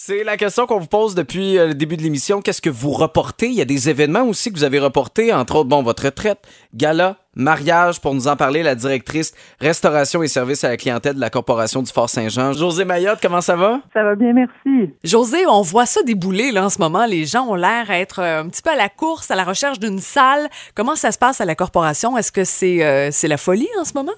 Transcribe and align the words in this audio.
C'est 0.00 0.22
la 0.22 0.36
question 0.36 0.66
qu'on 0.66 0.78
vous 0.78 0.86
pose 0.86 1.16
depuis 1.16 1.58
euh, 1.58 1.66
le 1.66 1.74
début 1.74 1.96
de 1.96 2.02
l'émission. 2.02 2.40
Qu'est-ce 2.40 2.62
que 2.62 2.70
vous 2.70 2.92
reportez? 2.92 3.48
Il 3.48 3.54
y 3.54 3.60
a 3.60 3.64
des 3.64 3.90
événements 3.90 4.22
aussi 4.22 4.52
que 4.52 4.56
vous 4.56 4.62
avez 4.62 4.78
reportés, 4.78 5.34
entre 5.34 5.56
autres, 5.56 5.68
bon, 5.68 5.82
votre 5.82 6.04
retraite, 6.04 6.38
gala, 6.72 7.16
mariage, 7.34 8.00
pour 8.00 8.14
nous 8.14 8.28
en 8.28 8.36
parler, 8.36 8.62
la 8.62 8.76
directrice 8.76 9.34
restauration 9.60 10.22
et 10.22 10.28
services 10.28 10.62
à 10.62 10.68
la 10.68 10.76
clientèle 10.76 11.16
de 11.16 11.20
la 11.20 11.30
Corporation 11.30 11.82
du 11.82 11.90
Fort 11.90 12.08
Saint-Jean. 12.08 12.52
José 12.52 12.84
Mayotte, 12.84 13.18
comment 13.20 13.40
ça 13.40 13.56
va? 13.56 13.80
Ça 13.92 14.04
va 14.04 14.14
bien, 14.14 14.32
merci. 14.32 14.94
José, 15.02 15.46
on 15.48 15.62
voit 15.62 15.84
ça 15.84 16.00
débouler 16.04 16.52
là, 16.52 16.66
en 16.66 16.70
ce 16.70 16.78
moment. 16.78 17.04
Les 17.04 17.24
gens 17.24 17.48
ont 17.48 17.56
l'air 17.56 17.90
à 17.90 17.98
être 17.98 18.20
euh, 18.20 18.42
un 18.42 18.48
petit 18.48 18.62
peu 18.62 18.70
à 18.70 18.76
la 18.76 18.88
course, 18.88 19.32
à 19.32 19.34
la 19.34 19.44
recherche 19.44 19.80
d'une 19.80 19.98
salle. 19.98 20.48
Comment 20.76 20.94
ça 20.94 21.10
se 21.10 21.18
passe 21.18 21.40
à 21.40 21.44
la 21.44 21.56
corporation? 21.56 22.16
Est-ce 22.16 22.30
que 22.30 22.44
c'est 22.44 22.84
euh, 22.84 23.08
c'est 23.10 23.28
la 23.28 23.36
folie 23.36 23.68
en 23.80 23.84
ce 23.84 23.94
moment? 23.94 24.12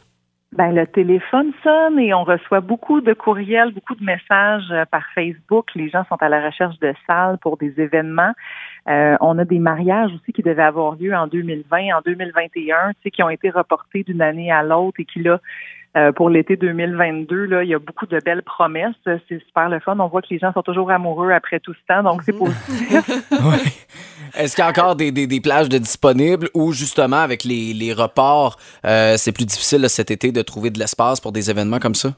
Ben, 0.53 0.75
le 0.75 0.85
téléphone 0.85 1.53
sonne 1.63 2.01
et 2.01 2.13
on 2.13 2.25
reçoit 2.25 2.61
beaucoup 2.61 3.01
de 3.01 3.13
courriels, 3.13 3.73
beaucoup 3.73 3.95
de 3.95 4.03
messages 4.03 4.69
euh, 4.73 4.85
par 4.85 5.05
Facebook. 5.15 5.69
Les 5.77 5.89
gens 5.89 6.05
sont 6.09 6.17
à 6.21 6.29
la 6.29 6.45
recherche 6.45 6.77
de 6.81 6.93
salles 7.07 7.39
pour 7.39 7.57
des 7.57 7.81
événements. 7.81 8.33
Euh, 8.89 9.17
on 9.21 9.39
a 9.39 9.45
des 9.45 9.61
mariages 9.61 10.11
aussi 10.13 10.33
qui 10.33 10.43
devaient 10.43 10.65
avoir 10.65 10.97
lieu 10.97 11.15
en 11.15 11.29
2020, 11.29 11.97
en 11.97 12.01
2021, 12.05 12.91
tu 12.95 12.97
sais, 13.05 13.11
qui 13.13 13.23
ont 13.23 13.31
été 13.31 13.51
reportés 13.51 14.03
d'une 14.03 14.23
année 14.23 14.51
à 14.51 14.65
l'autre 14.65 14.99
et 14.99 15.05
qui 15.05 15.23
là 15.23 15.41
euh, 15.97 16.13
pour 16.13 16.31
l'été 16.31 16.57
2022, 16.57 17.47
là, 17.47 17.65
il 17.65 17.69
y 17.69 17.75
a 17.75 17.79
beaucoup 17.81 18.07
de 18.07 18.19
belles 18.25 18.43
promesses. 18.43 18.95
C'est 19.05 19.43
super 19.45 19.69
le 19.69 19.81
fun. 19.81 19.99
On 19.99 20.07
voit 20.07 20.23
que 20.23 20.29
les 20.31 20.39
gens 20.39 20.53
sont 20.53 20.63
toujours 20.63 20.91
amoureux 20.91 21.33
après 21.33 21.59
tout 21.59 21.75
ce 21.75 21.81
temps, 21.89 22.03
donc 22.03 22.23
c'est 22.23 22.37
positif. 22.37 23.11
Est-ce 24.41 24.55
qu'il 24.55 24.65
y 24.65 24.67
a 24.67 24.71
encore 24.71 24.97
des, 24.97 25.41
plages 25.43 25.69
disponibles 25.69 26.49
ou 26.55 26.73
justement 26.73 27.19
avec 27.19 27.45
les, 27.45 27.93
reports, 27.93 28.57
euh, 28.87 29.17
c'est 29.19 29.33
plus 29.33 29.45
difficile 29.45 29.85
cet 29.91 30.11
été 30.11 30.33
de 30.33 30.41
trouver 30.41 30.71
de 30.71 30.79
l'espace 30.79 31.21
pour 31.21 31.33
des 31.33 31.51
événements 31.51 31.79
comme 31.79 31.95
ça? 31.95 32.15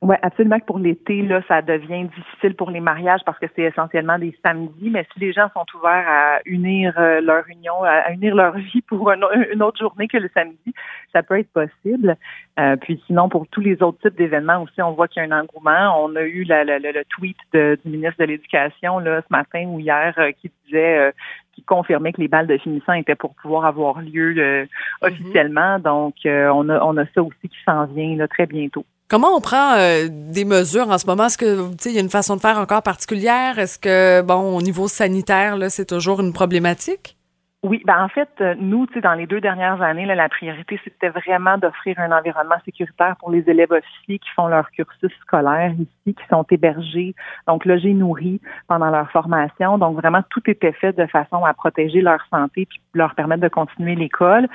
Oui, 0.00 0.14
absolument 0.22 0.60
que 0.60 0.64
pour 0.64 0.78
l'été, 0.78 1.22
là, 1.22 1.42
ça 1.48 1.60
devient 1.60 2.04
difficile 2.04 2.54
pour 2.54 2.70
les 2.70 2.78
mariages 2.78 3.20
parce 3.26 3.36
que 3.40 3.46
c'est 3.56 3.62
essentiellement 3.62 4.16
des 4.16 4.32
samedis, 4.44 4.90
mais 4.90 5.04
si 5.12 5.18
les 5.18 5.32
gens 5.32 5.48
sont 5.52 5.64
ouverts 5.76 6.06
à 6.08 6.38
unir 6.46 6.94
euh, 6.98 7.20
leur 7.20 7.42
union, 7.48 7.82
à, 7.82 8.12
unir 8.12 8.36
leur 8.36 8.56
vie 8.56 8.80
pour 8.82 9.10
une 9.10 9.24
autre 9.60 9.78
journée 9.80 10.06
que 10.06 10.18
le 10.18 10.30
samedi, 10.32 10.72
ça 11.12 11.24
peut 11.24 11.40
être 11.40 11.50
possible. 11.50 12.16
Euh, 12.60 12.76
puis 12.76 13.02
sinon, 13.08 13.28
pour 13.28 13.48
tous 13.48 13.60
les 13.60 13.82
autres 13.82 13.98
types 14.00 14.16
d'événements 14.16 14.62
aussi, 14.62 14.80
on 14.80 14.92
voit 14.92 15.08
qu'il 15.08 15.20
y 15.20 15.26
a 15.26 15.34
un 15.34 15.40
engouement. 15.40 16.00
On 16.04 16.14
a 16.14 16.22
eu 16.22 16.44
la- 16.44 16.62
la- 16.62 16.78
le, 16.78 16.92
le 16.92 17.04
tweet 17.06 17.36
de- 17.52 17.76
du 17.84 17.90
ministre 17.90 18.18
de 18.20 18.26
l'Éducation 18.26 19.00
là 19.00 19.20
ce 19.22 19.26
matin 19.30 19.64
ou 19.66 19.80
hier 19.80 20.14
euh, 20.18 20.30
qui 20.30 20.48
disait 20.66 20.98
euh, 20.98 21.10
qui 21.54 21.64
confirmait 21.64 22.12
que 22.12 22.20
les 22.20 22.28
balles 22.28 22.46
de 22.46 22.56
finissant 22.56 22.92
étaient 22.92 23.16
pour 23.16 23.34
pouvoir 23.34 23.64
avoir 23.64 24.00
lieu 24.00 24.32
euh, 24.38 24.64
officiellement. 25.02 25.80
Donc, 25.80 26.14
on 26.24 26.68
a 26.68 26.80
on 26.84 26.96
a 26.98 27.04
ça 27.06 27.20
aussi 27.24 27.48
qui 27.48 27.58
s'en 27.66 27.86
vient 27.86 28.14
là, 28.14 28.28
très 28.28 28.46
bientôt. 28.46 28.84
Comment 29.08 29.34
on 29.34 29.40
prend 29.40 29.72
euh, 29.78 30.08
des 30.10 30.44
mesures 30.44 30.90
en 30.90 30.98
ce 30.98 31.06
moment? 31.06 31.26
Est-ce 31.26 31.38
que, 31.38 31.70
tu 31.70 31.76
sais, 31.80 31.90
il 31.90 31.94
y 31.94 31.98
a 31.98 32.02
une 32.02 32.10
façon 32.10 32.36
de 32.36 32.42
faire 32.42 32.58
encore 32.58 32.82
particulière? 32.82 33.58
Est-ce 33.58 33.78
que, 33.78 34.20
bon, 34.20 34.54
au 34.54 34.60
niveau 34.60 34.86
sanitaire, 34.86 35.56
là, 35.56 35.70
c'est 35.70 35.86
toujours 35.86 36.20
une 36.20 36.34
problématique? 36.34 37.17
Oui, 37.64 37.82
ben 37.84 38.04
en 38.04 38.08
fait, 38.08 38.28
euh, 38.40 38.54
nous, 38.56 38.86
tu 38.86 38.94
sais, 38.94 39.00
dans 39.00 39.14
les 39.14 39.26
deux 39.26 39.40
dernières 39.40 39.82
années, 39.82 40.06
là, 40.06 40.14
la 40.14 40.28
priorité, 40.28 40.80
c'était 40.84 41.08
vraiment 41.08 41.58
d'offrir 41.58 41.98
un 41.98 42.12
environnement 42.12 42.54
sécuritaire 42.64 43.16
pour 43.18 43.32
les 43.32 43.50
élèves 43.50 43.72
officiers 43.72 44.20
qui 44.20 44.30
font 44.36 44.46
leur 44.46 44.70
cursus 44.70 45.10
scolaire 45.22 45.72
ici, 45.72 46.14
qui 46.14 46.24
sont 46.30 46.44
hébergés, 46.52 47.16
donc 47.48 47.64
logés, 47.64 47.94
nourris 47.94 48.40
pendant 48.68 48.90
leur 48.90 49.10
formation. 49.10 49.76
Donc 49.76 49.96
vraiment, 49.96 50.22
tout 50.30 50.48
était 50.48 50.70
fait 50.70 50.96
de 50.96 51.04
façon 51.06 51.44
à 51.44 51.52
protéger 51.52 52.00
leur 52.00 52.24
santé 52.30 52.66
puis 52.66 52.80
leur 52.94 53.16
permettre 53.16 53.42
de 53.42 53.48
continuer 53.48 53.96
l'école. 53.96 54.46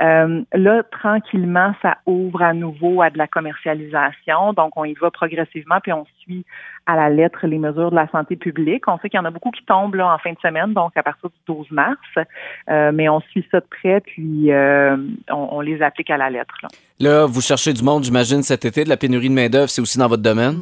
Euh, 0.00 0.42
là, 0.52 0.84
tranquillement, 0.84 1.74
ça 1.82 1.96
ouvre 2.06 2.42
à 2.42 2.54
nouveau 2.54 3.02
à 3.02 3.10
de 3.10 3.18
la 3.18 3.26
commercialisation. 3.26 4.52
Donc, 4.52 4.76
on 4.76 4.84
y 4.84 4.94
va 4.94 5.10
progressivement, 5.10 5.80
puis 5.80 5.92
on 5.92 6.06
suit 6.20 6.46
à 6.86 6.96
la 6.96 7.10
lettre 7.10 7.46
les 7.46 7.58
mesures 7.58 7.90
de 7.90 7.96
la 7.96 8.08
santé 8.08 8.36
publique. 8.36 8.88
On 8.88 8.98
sait 8.98 9.08
qu'il 9.08 9.18
y 9.18 9.20
en 9.20 9.24
a 9.24 9.30
beaucoup 9.30 9.50
qui 9.50 9.64
tombent 9.64 9.94
là 9.94 10.12
en 10.12 10.18
fin 10.18 10.32
de 10.32 10.38
semaine, 10.40 10.72
donc 10.72 10.96
à 10.96 11.02
partir 11.02 11.28
du 11.30 11.36
12 11.46 11.70
mars. 11.70 11.98
Euh, 12.70 12.92
mais 12.92 13.08
on 13.08 13.20
suit 13.20 13.46
ça 13.50 13.60
de 13.60 13.66
près, 13.68 14.00
puis 14.00 14.52
euh, 14.52 14.96
on, 15.30 15.48
on 15.52 15.60
les 15.60 15.82
applique 15.82 16.10
à 16.10 16.16
la 16.16 16.30
lettre. 16.30 16.54
Là. 16.62 16.68
Là, 17.00 17.26
vous 17.26 17.40
cherchez 17.40 17.72
du 17.72 17.82
monde, 17.82 18.04
j'imagine, 18.04 18.42
cet 18.42 18.64
été, 18.64 18.84
de 18.84 18.88
la 18.88 18.96
pénurie 18.96 19.28
de 19.28 19.34
main-d'œuvre, 19.34 19.68
c'est 19.68 19.82
aussi 19.82 19.98
dans 19.98 20.08
votre 20.08 20.22
domaine? 20.22 20.60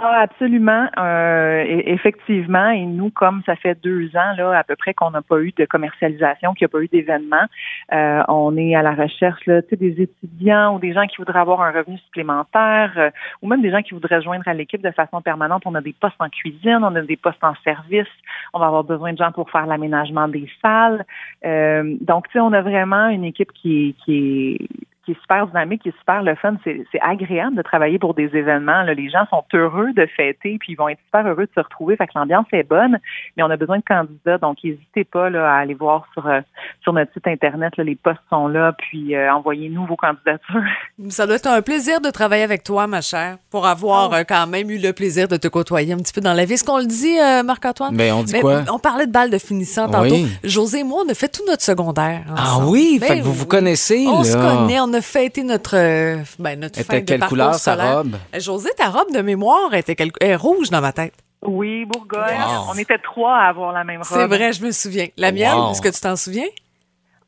Ah, 0.00 0.20
absolument. 0.20 0.86
Euh, 0.96 1.64
e- 1.64 1.82
effectivement, 1.88 2.68
et 2.70 2.86
nous, 2.86 3.10
comme 3.10 3.42
ça 3.44 3.56
fait 3.56 3.74
deux 3.82 4.06
ans 4.14 4.32
là 4.36 4.56
à 4.56 4.62
peu 4.62 4.76
près 4.76 4.94
qu'on 4.94 5.10
n'a 5.10 5.22
pas 5.22 5.40
eu 5.40 5.52
de 5.56 5.64
commercialisation, 5.64 6.54
qu'il 6.54 6.66
n'y 6.66 6.70
a 6.70 6.72
pas 6.72 6.80
eu 6.84 6.86
d'événement, 6.86 7.46
euh, 7.92 8.22
on 8.28 8.56
est 8.56 8.76
à 8.76 8.82
la 8.82 8.92
recherche 8.94 9.44
là, 9.46 9.60
des 9.72 10.00
étudiants 10.02 10.76
ou 10.76 10.78
des 10.78 10.92
gens 10.92 11.04
qui 11.08 11.16
voudraient 11.16 11.40
avoir 11.40 11.62
un 11.62 11.72
revenu 11.72 11.98
supplémentaire, 11.98 12.92
euh, 12.96 13.10
ou 13.42 13.48
même 13.48 13.60
des 13.60 13.72
gens 13.72 13.82
qui 13.82 13.94
voudraient 13.94 14.22
joindre 14.22 14.46
à 14.46 14.54
l'équipe 14.54 14.82
de 14.82 14.92
façon 14.92 15.20
permanente. 15.20 15.64
On 15.66 15.74
a 15.74 15.80
des 15.80 15.94
postes 16.00 16.20
en 16.20 16.28
cuisine, 16.28 16.78
on 16.82 16.94
a 16.94 17.00
des 17.02 17.16
postes 17.16 17.42
en 17.42 17.54
service, 17.64 18.06
on 18.54 18.60
va 18.60 18.66
avoir 18.66 18.84
besoin 18.84 19.12
de 19.14 19.18
gens 19.18 19.32
pour 19.32 19.50
faire 19.50 19.66
l'aménagement 19.66 20.28
des 20.28 20.48
salles. 20.62 21.04
Euh, 21.44 21.96
donc, 22.02 22.28
tu 22.28 22.34
sais, 22.34 22.40
on 22.40 22.52
a 22.52 22.62
vraiment 22.62 23.08
une 23.08 23.24
équipe 23.24 23.50
qui 23.52 23.96
qui 24.04 24.58
est 24.60 24.87
qui 25.08 25.12
est 25.12 25.20
super 25.22 25.46
dynamique, 25.46 25.82
qui 25.82 25.88
est 25.88 25.98
super 25.98 26.22
le 26.22 26.34
fun. 26.34 26.54
C'est 26.64 26.84
c'est 26.92 27.00
agréable 27.00 27.56
de 27.56 27.62
travailler 27.62 27.98
pour 27.98 28.12
des 28.12 28.24
événements. 28.36 28.82
Là. 28.82 28.92
Les 28.92 29.08
gens 29.08 29.26
sont 29.30 29.42
heureux 29.54 29.92
de 29.94 30.06
fêter, 30.16 30.58
puis 30.60 30.72
ils 30.72 30.76
vont 30.76 30.88
être 30.88 31.00
super 31.06 31.26
heureux 31.26 31.46
de 31.46 31.50
se 31.54 31.60
retrouver. 31.60 31.96
Fait 31.96 32.06
que 32.06 32.12
l'ambiance 32.14 32.46
est 32.52 32.62
bonne, 32.68 32.98
mais 33.36 33.42
on 33.42 33.50
a 33.50 33.56
besoin 33.56 33.78
de 33.78 33.84
candidats. 33.84 34.36
Donc, 34.38 34.58
n'hésitez 34.62 35.04
pas 35.04 35.30
là, 35.30 35.50
à 35.50 35.58
aller 35.58 35.72
voir 35.74 36.04
sur, 36.12 36.26
euh, 36.26 36.40
sur 36.82 36.92
notre 36.92 37.12
site 37.14 37.26
Internet. 37.26 37.76
Là, 37.78 37.84
les 37.84 37.96
postes 37.96 38.20
sont 38.28 38.48
là, 38.48 38.72
puis 38.76 39.14
euh, 39.14 39.32
envoyez-nous 39.32 39.86
vos 39.86 39.96
candidatures. 39.96 40.62
Ça 41.08 41.26
doit 41.26 41.36
être 41.36 41.46
un 41.46 41.62
plaisir 41.62 42.00
de 42.02 42.10
travailler 42.10 42.42
avec 42.42 42.62
toi, 42.62 42.86
ma 42.86 43.00
chère, 43.00 43.38
pour 43.50 43.66
avoir 43.66 44.12
euh, 44.12 44.22
quand 44.28 44.46
même 44.46 44.68
eu 44.70 44.78
le 44.78 44.92
plaisir 44.92 45.26
de 45.28 45.36
te 45.36 45.48
côtoyer 45.48 45.94
un 45.94 45.98
petit 45.98 46.12
peu 46.12 46.20
dans 46.20 46.34
la 46.34 46.44
vie. 46.44 46.54
Est-ce 46.54 46.64
qu'on 46.64 46.78
le 46.78 46.86
dit, 46.86 47.18
euh, 47.18 47.42
Marc-Antoine? 47.42 47.94
Mais 47.94 48.12
on 48.12 48.22
dit 48.22 48.34
Mais 48.34 48.40
quoi? 48.40 48.62
On 48.70 48.78
parlait 48.78 49.06
de 49.06 49.12
balles 49.12 49.30
de 49.30 49.38
finissant 49.38 49.88
tantôt. 49.88 50.14
Oui. 50.14 50.28
José 50.44 50.80
et 50.80 50.84
moi, 50.84 51.02
on 51.06 51.08
a 51.08 51.14
fait 51.14 51.28
tout 51.28 51.42
notre 51.46 51.62
secondaire. 51.62 52.22
Ah 52.36 52.58
oui, 52.66 52.98
Ben 53.00 53.06
fait 53.06 53.18
que 53.20 53.24
vous 53.24 53.32
vous 53.32 53.46
connaissez, 53.46 54.06
On 54.08 54.18
là. 54.18 54.24
se 54.24 54.36
connaît, 54.36 54.80
on 54.80 54.92
a 54.92 54.97
fêté 55.00 55.42
notre, 55.42 55.76
euh, 55.76 56.22
ben, 56.38 56.58
notre 56.60 56.80
Était 56.80 56.92
fête 56.92 57.04
de 57.04 57.12
quelle 57.16 57.28
couleur, 57.28 57.54
sa 57.54 57.74
robe? 57.74 58.16
Euh, 58.34 58.40
José, 58.40 58.70
ta 58.76 58.88
robe 58.88 59.12
de 59.12 59.20
mémoire 59.22 59.72
était 59.74 59.94
quel- 59.96 60.10
est 60.20 60.34
rouge 60.36 60.70
dans 60.70 60.80
ma 60.80 60.92
tête. 60.92 61.14
Oui, 61.42 61.84
Bourgogne. 61.84 62.36
Wow. 62.38 62.70
On 62.70 62.74
était 62.78 62.98
trois 62.98 63.36
à 63.36 63.48
avoir 63.48 63.72
la 63.72 63.84
même 63.84 64.02
robe. 64.02 64.06
C'est 64.08 64.26
vrai, 64.26 64.52
je 64.52 64.64
me 64.64 64.70
souviens. 64.72 65.06
La 65.16 65.30
mienne, 65.32 65.54
Wow. 65.56 65.70
est-ce 65.70 65.80
que 65.82 65.88
tu 65.88 66.00
t'en 66.00 66.16
souviens? 66.16 66.46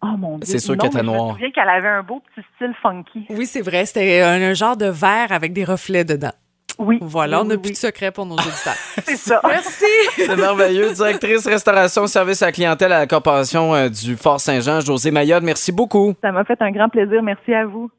Oh 0.02 0.06
mon 0.18 0.38
Dieu. 0.38 0.46
C'est 0.50 0.58
sûr 0.58 0.76
qu'elle 0.76 0.86
était 0.88 1.02
mais 1.02 1.04
Je 1.04 1.16
noire. 1.16 1.26
me 1.28 1.32
souviens 1.34 1.50
qu'elle 1.50 1.68
avait 1.68 1.88
un 1.88 2.02
beau 2.02 2.20
petit 2.34 2.44
style 2.56 2.72
funky. 2.82 3.26
Oui, 3.30 3.46
c'est 3.46 3.60
vrai. 3.60 3.84
C'était 3.86 4.20
un, 4.22 4.40
un 4.42 4.54
genre 4.54 4.76
de 4.76 4.86
verre 4.86 5.30
avec 5.30 5.52
des 5.52 5.64
reflets 5.64 6.04
dedans. 6.04 6.32
Oui. 6.80 6.98
Voilà, 7.02 7.36
oui, 7.38 7.42
on 7.44 7.48
n'a 7.48 7.54
oui, 7.54 7.60
plus 7.60 7.68
oui. 7.68 7.74
de 7.74 7.78
secret 7.78 8.10
pour 8.10 8.24
nos 8.24 8.34
auditeurs. 8.36 8.74
C'est 9.04 9.16
ça. 9.16 9.40
Merci. 9.46 9.84
C'est 10.16 10.36
merveilleux. 10.36 10.92
Directrice 10.92 11.46
restauration, 11.46 12.06
service 12.06 12.42
à 12.42 12.46
la 12.46 12.52
clientèle 12.52 12.92
à 12.92 13.00
la 13.00 13.06
Corporation 13.06 13.74
euh, 13.74 13.88
du 13.88 14.16
Fort 14.16 14.40
Saint-Jean, 14.40 14.80
José 14.80 15.10
Mayotte, 15.10 15.42
merci 15.42 15.72
beaucoup. 15.72 16.14
Ça 16.22 16.32
m'a 16.32 16.44
fait 16.44 16.60
un 16.60 16.70
grand 16.70 16.88
plaisir. 16.88 17.22
Merci 17.22 17.52
à 17.52 17.66
vous. 17.66 17.90